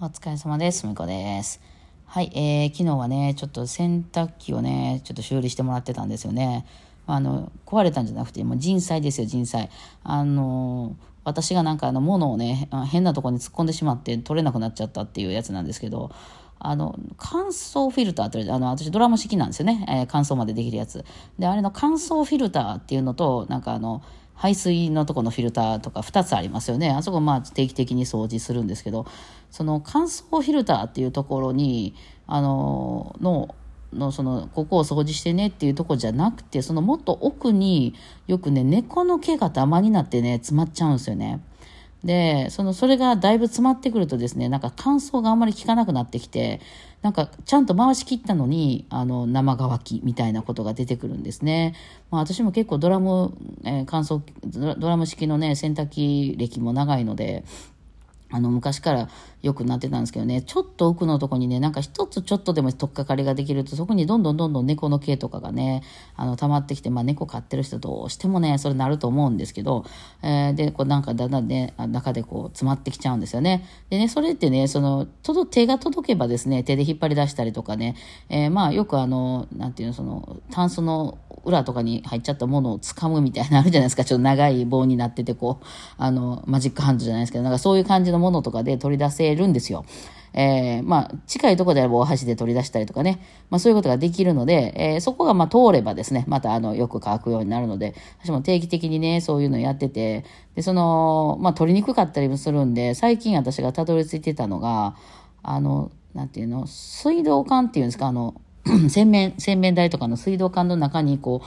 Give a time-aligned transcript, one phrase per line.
[0.00, 0.86] お疲れ様です。
[0.86, 1.60] みこです。
[2.06, 6.66] はい、えー、昨日はね、ちょっと洗濯機をね、ちょっと修理してもらってたんですよね。
[7.08, 9.70] あの、壊れたんじゃなくて、もう人災ですよ、人災。
[10.04, 16.12] あの、私がなんかあの、物をね、変なとこに突っ込んでしまって取れなくなっちゃったっていうやつなんですけど、
[16.60, 19.84] あの、乾燥フィルターって、あの、私ドラム式なんですよね。
[19.88, 21.04] えー乾燥までできるやつ。
[21.40, 24.02] で、あれの乾燥フィルターっていうのと、なんかあの、
[24.38, 26.90] 排水のとこのフィルターとか2つありますよね。
[26.90, 29.04] あそこまあ定期的に掃除するんですけど、
[29.50, 31.94] その乾燥フィルターっていうところに、
[32.28, 33.54] あの、の、
[33.92, 37.94] のそのここを掃除してねっていうとこじゃなくてそのもっと奥に
[38.26, 41.40] よくね猫の毛がダマになってね詰まっちゃうんですよね。
[42.04, 46.60] でそのそれがだいぶ詰まってくるとですねなんか乾燥があんまり効かなくなってきて
[47.02, 51.74] なんかちゃんと回し切ったのにあの生乾きみたいなことが出てくるんですね、
[52.10, 57.44] まあ、私も結構ドラム、えー乾燥ドラドラム式のね洗濯機歴も長いので
[58.30, 59.08] あの昔から
[59.42, 65.82] よくなってたんですけどねちょっと奥のとこにねなんか一つちょっとでも取っかかりができるとそこにどんどんどんどん猫の毛とかがね
[66.16, 69.84] あの溜まってきて、まあ、猫飼ってる人どうしてもねそれなると思うんですけど、
[70.22, 77.96] えーでこうなんかだんだんね中でこう詰まってきちゃうんですよねでねそれってねその届手が届けばですね手で引っ張り出したりとかね、
[78.28, 84.04] えーまあよくあのなんていうのそのタンスの裏とかに入っちゃったものを掴むみたいなのあるじゃないですか。
[84.04, 85.64] ちょっと長い棒になってて、こう、
[85.96, 89.84] あの、マジックハンドじゃないですけど、なんかそういう感じのものとかで取り出せるんですよ。
[90.34, 104.96] えーまあ、近いとこであればお箸で取り出したりとかね、まあそういうことができるので、えーそこがま通ればですね、またあの、よく乾くようになるので、私も定期的にね、そういうのやってて、で、その、まあ取りにくかったりもするんで、最近私がたどり着いてたのが、
[105.42, 108.34] あの、なんていうの、水道管っていうんですか、あの、
[108.90, 111.46] 洗面、洗面台とかの水道管の中にこう、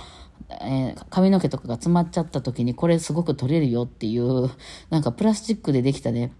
[0.62, 4.50] えー髪の毛とかが詰まっちゃった時にこれすごく取れるよっていう、
[4.90, 6.34] なんかプラスチックでできたね、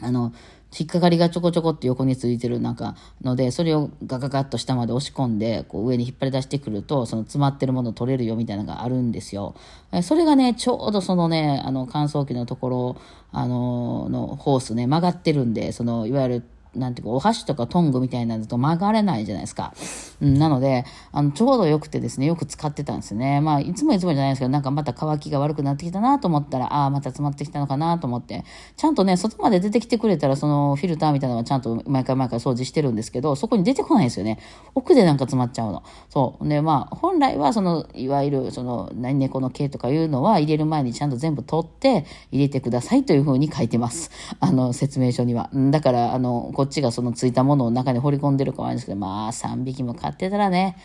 [0.00, 0.32] あの、
[0.76, 9.54] 引っかかりがちょこちょこって横についてるなんかので、それをガガガッと下まで押し込んで、こう上に引っ張り出してくると、その詰まってるもの取れるよみたいなのがあるんですよ。
[10.02, 12.96] それがね、ちょうどそのね、あの乾燥機のところ、
[13.32, 16.42] あの、のホースね、曲がってるんで、その、いわゆる
[16.78, 19.74] なんていうか、お箸とかトングみたいなのだと曲がれないじゃないですか。
[20.20, 23.40] うん、なので、あの、ちょうど良くてですね、よく使ってたんですよね。
[23.40, 28.44] まあ、いつもいつもじゃないですけど、なんかまた乾きが悪くなってきたなと思ったら、ああ、また詰まってきたのかなと思って、
[28.76, 34.38] ちゃんとね、外まで出てきてくれたら、そのフィルターみたいなのはちゃんと毎回毎回掃除してるんですけど、そこに出てこないんですよね。
[34.74, 35.82] 奥でなんか詰まっちゃうの。
[36.08, 36.48] そう。
[36.48, 44.10] で、まあ、本来は、その、いわゆる、その、何猫の毛とかいうのは入れる前にちゃんと全部取って入れてくださいというふうに書いてます。
[44.40, 45.50] あの、説明書には。
[45.70, 50.76] だから、あの、こっっちがそのついたものを中に放り込んでるかはあるんですけど、まあ、3匹も飼ってたらね、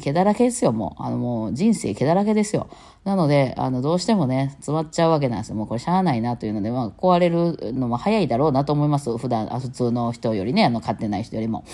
[0.00, 1.02] 毛だらけですよ、もう。
[1.02, 2.68] あの、もう人生毛だらけですよ。
[3.04, 5.56] なので、あの、どうしてもね、詰まっちゃうわけなんですよ。
[5.56, 9.16] もうこれしゃあないなというので、まあ、壊れるのも早いだろうなと思います。
[9.18, 11.64] 普段、あ普通の人よりね、あの、飼ってない人よりも。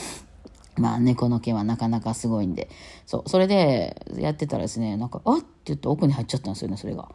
[0.77, 2.69] まあ、猫の毛はなかなかすごいんで。
[3.06, 3.28] そう。
[3.28, 7.09] それで、やってたらですね、なんか、あっって言って奥に入っちゃったんですよね、それが。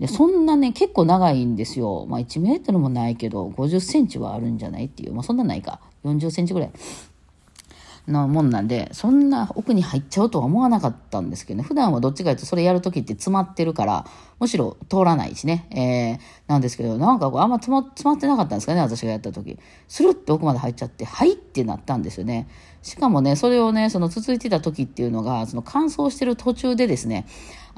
[0.00, 2.06] で、そんなね、結構長いんですよ。
[2.08, 5.12] まあ、1メートルもないけど、50センチはあるんじゃないっていう。
[5.12, 5.78] まあ、そんなないか。
[6.04, 6.70] 40センチぐらい。
[8.08, 11.64] のもんなんで、そんな奥に入っちゃうとは思わなかったんですけどね。
[11.64, 14.06] 普段はどっちかというとそれやるときって詰まってるから、
[14.38, 15.66] むしろ通らないしね。
[15.70, 19.58] えー、なんですけど、なんかこうあんま詰ま詰まってなかったんですかね、私がやったとき。
[19.86, 22.48] スルッと奥まで入っちゃって、はいってなったんですよね。
[22.82, 27.26] しかもね、それをね、その続いてた時っていうのが、その乾燥してる途中でですね、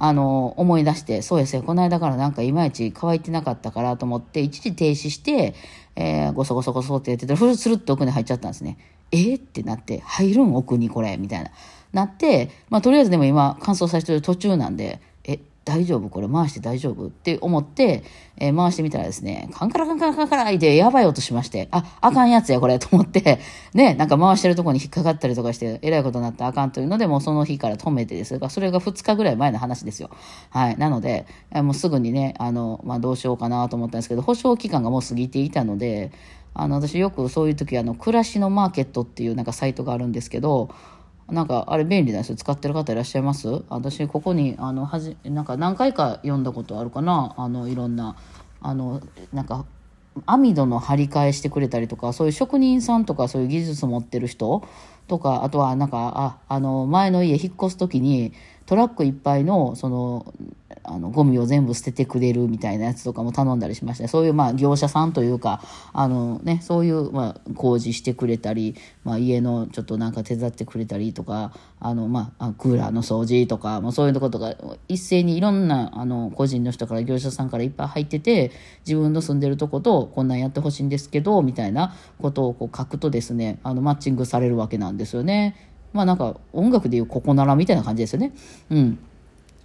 [0.05, 5.55] あの、思い出して、そうですね、この間からなんかいまいち乾いてなかったからと思って、一時停止して、
[5.95, 8.79] えー、ごそごそごそってやってたら、ふるするっと奥に入っちゃったんですね。
[9.13, 10.57] えー、ってなって、入るん？
[10.57, 11.53] 奥にこれ、みたいな。
[11.93, 15.01] なって、まあ、とりあえずでも今、乾燥させてる途中なんで、
[15.65, 16.09] 大丈夫？
[16.09, 17.07] これ回して大丈夫？
[17.07, 18.03] って思って、
[18.37, 23.39] えー回してみたらですね、カンカラカンカラカンカラいでやばい音しまして、あ、あかんやつやこれと思って、
[23.73, 30.11] ね、なんか回してるとこに引っかかったりとかして、えらいことになったらあかんというので、もうその日から止めてですが、それが2日ぐらい前の話ですよ。
[30.51, 30.77] はい。
[30.77, 36.11] なので、えーもうすぐにね、あの、まあ、どうしようかなと思ったんですけど、保証期間がもう過ぎていたので、
[36.55, 40.71] あの、私よくそういう時、あの、暮らしのマーケットっていうなんかサイトがあるんですけど、
[41.33, 43.63] なんかあれ便利なんですよ使ってる方いらっしゃいます？
[43.71, 47.35] 私ここにあのはじなんか何回か読んだことあるかな？
[47.39, 48.17] あのいろんな
[48.61, 49.01] あの
[49.33, 49.65] なんか
[50.27, 54.63] 網戸の張り替えしてくれたりとかそういう職人さんとかそういう技術持ってる人
[55.13, 58.33] とか、あとはなんか、あ、あの、前の家引っ越す時に、
[58.65, 60.33] トラックいっぱいの、その、
[60.85, 65.61] あの、ゴミを全部捨ててくれるみたいなやつとかも頼んだりしました、そういう、まあ、業者さんというか、
[65.93, 68.75] あのね、そういう、まあ、工事してくれたり、
[69.05, 74.57] まあ、家のちょっとなんか手伝ってくれたりとか、あの、まあ、クーラーの掃除とか、まあ、そういうことが、
[74.89, 78.53] 一斉にいろんな、あの、個人の人から業者さんからいっぱい入ってて、
[78.87, 85.57] 自分の住んでるとこと、こんなんやってほしいんですけど、みたいなことをこう書くとですね、あの、マッチングされるわけなんですですよね。
[85.93, 88.33] まあなんか音楽でいうここならみたいな感じですよね。
[88.71, 88.99] うん。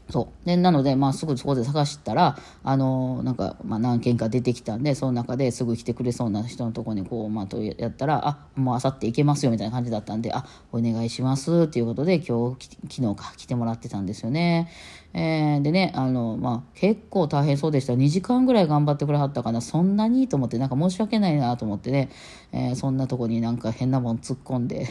[0.10, 0.48] そう。
[0.48, 14.70] で、なので、まあ、すぐそこで探したら、あの、なんか、まあ、何件か出てきたんで、その中ですぐ来てくれそうな人のとこに、こう、まあ、とやったら、あ、もうあさって行けますよ、みたいな感じだったんで、あ、お願いします、っていうことで、今日、昨日か、来てもらってたんですよね。
[15.20, 17.94] えー、でね、あの、まあ、結構大変そうでした。
[17.94, 19.62] 2時間ぐらい頑張ってくれはったかな。
[19.62, 22.12] そんなにと思って、なんか申し訳ないなと思ってね、
[22.52, 24.86] えー、そんなとこになんか変なもん突っ込んで、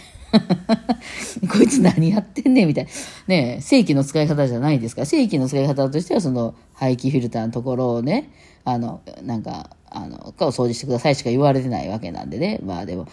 [1.49, 2.91] こいつ何やってんねんみたいな。
[3.29, 8.33] ね正規の使い方じゃないですから、正規の使い方としては、その、排気フィルターのところをね、
[8.65, 12.59] あの、なんか、あの、かを掃除してくださいしか言われてないわけなんでね。
[12.65, 13.07] まあでも、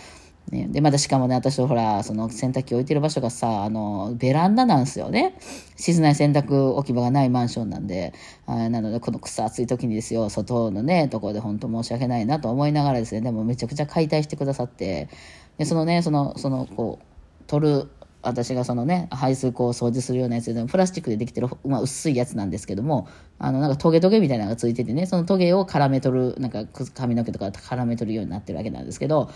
[0.51, 5.35] ね、で、またしかもね、私ほら、その洗濯機置いてる場所がさ、あの、ベランダなんですよね。
[5.77, 8.13] 室内洗濯置き場がないマンションなんで、
[8.45, 15.09] あなので、この草暑い時にですよ、外のね、ところで本当申し訳ないなと思いながらですね、でもめちゃくちゃ解体してくださって、
[15.57, 17.89] で、そのね、その、その、こう、取る、
[18.21, 23.07] 私がそのね、排水口を掃除するようなやつで、プラスチックでできてる、まあ、薄いやつなんですけども、
[23.37, 26.63] あの、なんかトゲトゲみたいなのがついててね、そのトゲを絡め取る、なんか
[26.93, 29.29] 髪の毛とか絡め取るようになってるわけなんですけど、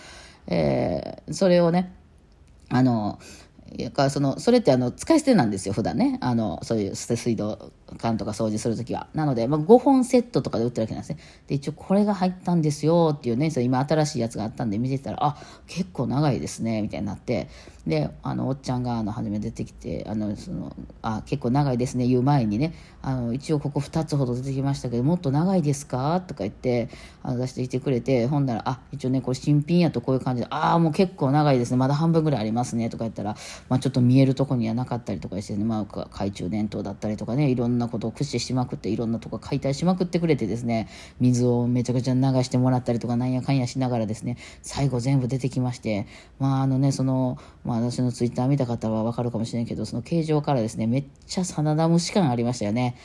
[0.47, 1.93] えー、それをね、
[2.69, 3.19] あの、
[3.75, 6.17] やかそのそれってあの使い捨てなんですよ普段ね。
[6.21, 9.07] あのそういう捨て水道管とか掃除する時は。
[9.13, 11.19] なので、まあ、5本セットとかで売ってるわけなんですね。
[11.47, 15.37] で一応これが入ったんですよっていうねそれ今新しいやつがあったんで見てたらあ
[15.67, 17.47] 結構長いですねみたいになって。
[17.87, 26.19] であのおっちゃんがあの初め出てきてあのそのあ結構長いですね言う前にねあの一応ここ2つほど出てきましたけどもっと長いですか？
[26.19, 26.89] とか言って
[27.23, 33.37] あの出してきてくれてほんならあ一応ねこれ新品やとこういう感じでああもう結構長いですねまだ半分ぐらいありますねとか言ったら
[33.69, 40.87] まあ、ちょっと見えるとこにはなかったりとかしてね、まあ、懐中電灯だったりとかねいろんななことを駆使しまくっていろんなとこ解体しまくってくれてですね
[41.19, 46.07] 水をめちゃくちゃ流してもらったりとかなんやかんやしながらですね最後全部出てきまして
[46.39, 52.95] まああのねその、まあ、私のツイッター見た方はわかるかもしれないけどその形状からですねめっちゃ真田虫感ありましたよね。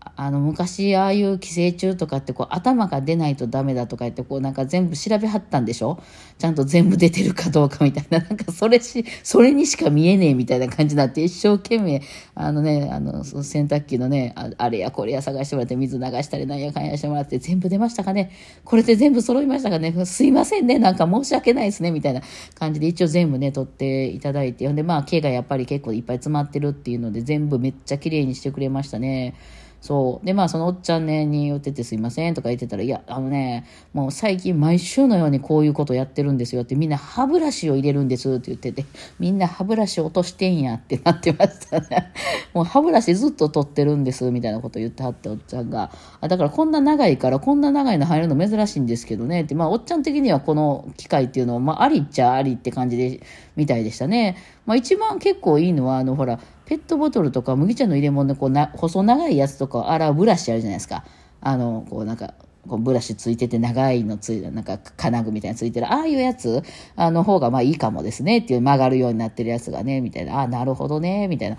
[0.00, 6.00] あの昔ああいう寄生虫とかってこう頭が出ないとダメだとか言ってこうなんか全部調べはったんでしょ？
[6.38, 8.20] ちゃんと全部出てるかどうかみたいな。
[8.20, 12.02] なんかそれし それにしか見えねえみたいな感じになって一生懸命
[12.34, 18.30] あのねあの洗濯機のねあれやこれや探してもらって水流したりなんやかんやしてもらって全部出ましたかね？
[18.64, 19.92] これで全部揃いましたかね？
[20.06, 20.78] すいませんね。
[20.78, 21.90] なんか申し訳ないですね。
[21.90, 22.22] みたいな
[22.54, 24.66] 感じで一応全部ね取っていただいて。
[24.66, 29.34] ほんでまあ毛がやっぱり結構いっぱい詰まってるっていうので全部めっちゃ綺麗にしてくれましたね。
[29.80, 30.26] そう。
[30.26, 38.84] で、まあ、そのおっちゃんね、に言っててすいませんとか言ってたら、いや、あのね、もう最近毎週のようにこういうことやってるんですよって、みんな歯ブラシを入れるんですって言ってて、
[39.20, 42.12] みんな歯ブラシ落としてんやってなってましたね。
[42.54, 45.92] もう歯ブラシずっと取ってるんです、みたいなこと言ってはっておっちゃんが。
[46.20, 53.20] あだからこんな長いから、こんな長いの入るの珍しいんですけどね、って、まあ、おっちゃん的にはこの機械っていうのは、まあ、ありっちゃありって感じで、
[53.58, 54.36] みたいでしたね。
[54.66, 61.04] まあ、一番結構いいのは、あの、ほら、ペットボトルとか麦茶の入れ物でこうな細長いやつとかを洗うブラシあるじゃないですか。
[61.40, 62.34] あの、こうなんか、
[62.68, 66.62] こうブラシついてて長いのついて、なんか金具みたいなついてる、ああいうやつ、
[66.94, 71.56] あの方がまあいいかもですねっていう曲がるようになってるやつがね、みたいな、ああ、なるほどね、みたいな。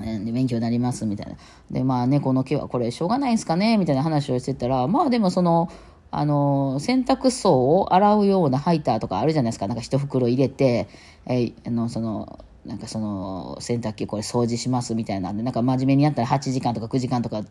[0.00, 1.36] で勉強になりますみたいな。
[1.70, 5.68] で、まあ猫の毛はこれしょうがないんすかねみたいな話をしてたら、まあでもその、
[6.18, 9.66] あの、洗濯槽を洗うようなハイターとかあるじゃないですか。
[9.66, 10.88] なんか一袋入れて、
[11.26, 17.42] えー、あの、その、なんかその洗濯機これ掃除しますみたいなんで、なんか真面目にやったら8時間とか9時間とか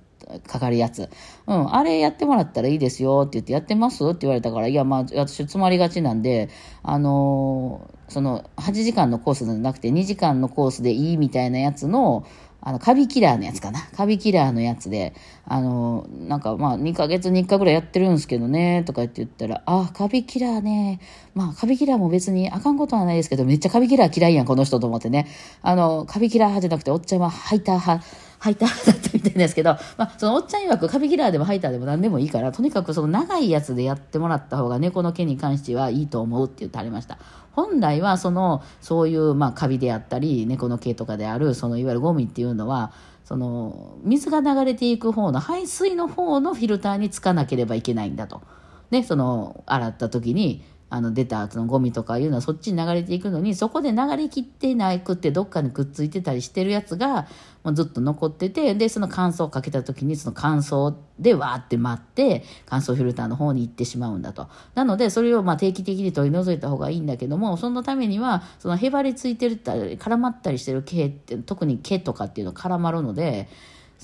[0.48, 1.10] かかるやつ。
[1.46, 4.03] うん、あれやってもらったらいいですよって言ってやってます？
[4.03, 6.50] って言われたから、いやまあ私詰まりがちなんで、
[6.82, 12.25] あのー、その8時間のコースじゃなくて2時間のコースでいいみたいなやつの、
[12.65, 13.82] あの、カビキラーのやつかな。
[13.96, 15.13] カビキラーのやつで、
[15.46, 21.01] あの、なんかまあ2ヶ月に1回ぐらいやってるんですけどね、とか言って言ったら、あ、カビキラーね。
[21.36, 25.27] まあカビキラーも別にあかんことはないですけど、めっちゃカビキラー嫌いやん、この人と思ってね。
[25.62, 28.05] あの、カビキラー派じゃなくて、おっちゃんはハイター派。
[28.44, 37.20] ハイターだったみたいですけど、まあ、そのおっちゃん曰くカビキラーでもハイターでも何でもいいから、とにかくその長いやつでやってもらった方が猫の毛に関してはいいと思うって言ってありました。
[37.54, 42.92] 本来はその、そういう、まあ、カビであったり、猫の毛とかである、そのいわゆるゴミっていうのは、
[43.24, 48.42] その水が流れていく方の排水の方のフィルターにつかなければいけないんだと。
[48.92, 57.26] ね、その洗った時にあの出たそのゴミとかいうのはそっちに流れていくのにそこで流れきってなくってどっかにくっついてたりしてるやつが
[57.64, 64.50] もうずっと残っててでその乾燥をかけた時にその乾燥でわーって待って乾燥フィルターの方に行ってしまうんだと。
[64.76, 73.50] なのでそれをまあ定期的に取り除いた方がいいんだけどもそのためにはそのへばりついてるったり絡まったりしてる毛って特に毛とかっていうの絡まるので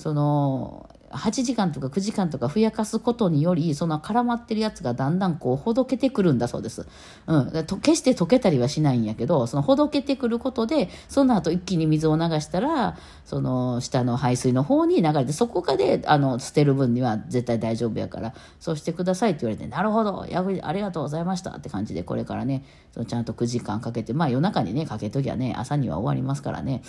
[0.00, 6.86] その8時間とか9時間とかふやかすことによりその絡まってるやつがだんだんこうほどけてくるんだそうです、
[7.26, 20.26] うん、決して溶けたりはしないんやけどそのほどけてくることでその後一気に水を流したらその下の排水の方に流れてそこかであの捨てる分には絶対大丈夫やからそうしてくださいって言われてなるほど。
[20.28, 26.82] やありがとうございましたって感じでこれからねそのちゃんと9時間かけてまあ夜中にねかけときゃね朝には終わりますからね。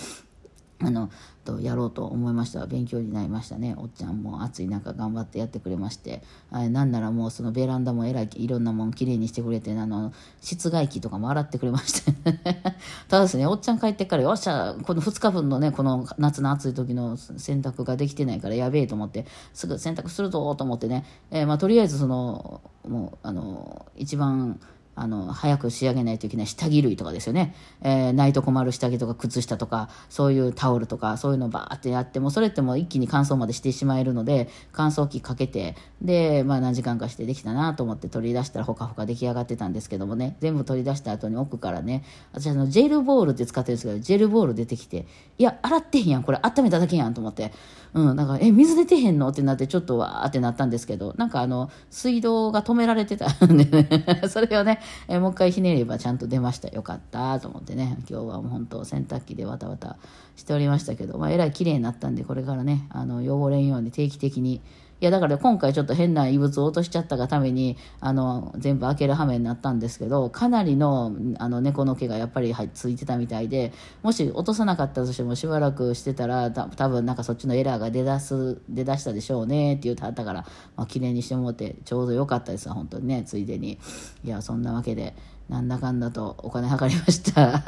[0.84, 1.10] あの
[1.44, 2.66] とやろうと思いました。
[2.66, 3.76] 勉強になりましたね。
[3.78, 6.22] おっちゃんも暑い中頑張ってやってくれまして。
[6.52, 12.12] あなんならもうそのベランダもえらいいろんなもんきれいにしてくれてあの室外機とかも洗ってくれまして。
[13.08, 24.60] ただですねおっちゃん帰ってからよっしゃこの2日分のねこの夏の暑い時の洗濯ができてないからやべえと思ってすぐ洗濯するぞと思ってね、えー、まあ、とりあえずそのもうあの一番
[24.96, 27.56] あの、早く仕上げないといけない下着類とかですよね。
[27.82, 45.06] えー、ないと困る下着とか靴下とか、そういうタオルとか、そういうのバーってやっても、それっても一気に乾燥までしてしまえるので、乾燥機かけて、で、まあ何時間かしてできたなと思って取り出したらほかほか出来上がってたんですけどもね、全部取り出した後に奥からね、私あの、ジェルボールって使ってるんですけど、ジェルボール出てきて、
[45.38, 47.54] いや、洗ってへんやん、これ温めただけやんと思って、
[47.94, 49.28] うん、なんか、え、水出てへんの？
[49.30, 54.80] ってなって、ちょっとわーってなったんですけど、なんかあの、水道が止められてたんでね、 それをね、
[55.10, 56.70] えもう一回ひねればちゃんと出ました。
[56.70, 59.98] よかったと思ってね、今日はもう本当洗濯機でわたわた
[60.38, 64.62] しておりましたけど、まあ、えらい綺麗になったんで、これからね、あの、汚れんように定期的に、
[65.02, 83.80] いやだから今回ちょっと変な異物を落としちゃったがためにあの全部開ける羽目になったんですけどかなりのあの猫の毛がやっぱりついてたみたいでもし落とさなかったとしてもしばらくしてたらた多分なんかそっちのエラーが出だす出だしたでしょうねって言うてはったから、まあ、綺麗にしてもらってちょうど良かったです本当にねついでに。
[84.24, 85.16] いやそんなわけで
[85.52, 87.62] なんだかんだとお金かりました。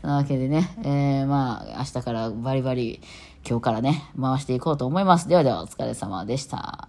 [0.00, 3.00] そ んなわけでね、えー、まあ、明日からバリバリ、
[3.46, 5.28] 今日からね、回していこうと思います。
[5.28, 6.88] ではでは、お疲れ様でした。